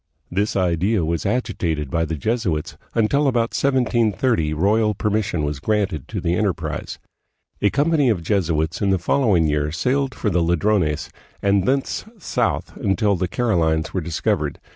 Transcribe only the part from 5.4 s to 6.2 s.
was granted to